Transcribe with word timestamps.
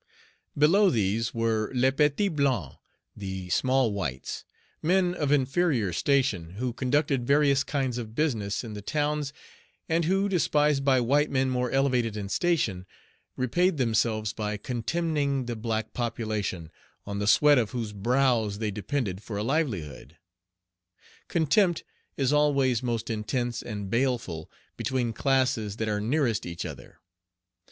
Below 0.57 0.89
these 0.89 1.31
were 1.31 1.71
les 1.75 1.91
petits 1.91 2.35
blancs 2.35 2.77
(the 3.15 3.49
small 3.49 3.93
whites), 3.93 4.43
men 4.81 5.13
of 5.13 5.31
inferior 5.31 5.93
station, 5.93 6.53
who 6.55 6.73
conducted 6.73 7.27
various 7.27 7.63
kinds 7.63 7.99
of 7.99 8.15
business 8.15 8.63
in 8.63 8.73
the 8.73 8.81
towns, 8.81 9.31
and 9.87 10.05
who, 10.05 10.27
despised 10.27 10.83
by 10.83 10.99
white 11.01 11.29
men 11.29 11.51
more 11.51 11.69
elevated 11.69 12.17
in 12.17 12.29
station, 12.29 12.87
repaid 13.37 13.77
themselves 13.77 14.33
by 14.33 14.57
contemning 14.57 15.45
the 15.45 15.55
black 15.55 15.93
population, 15.93 16.71
on 17.05 17.19
the 17.19 17.27
sweat 17.27 17.59
of 17.59 17.69
whose 17.69 17.93
brows 17.93 18.57
they 18.57 18.71
depended 18.71 19.21
for 19.21 19.37
a 19.37 19.43
livelihood. 19.43 20.17
Contempt 21.27 21.83
is 22.17 22.33
always 22.33 22.81
most 22.81 23.11
intense 23.11 23.61
and 23.61 23.91
baleful 23.91 24.49
between 24.77 25.13
classes 25.13 25.77
that 25.77 25.87
are 25.87 26.01
nearest 26.01 26.47
each 26.47 26.65
other. 26.65 26.97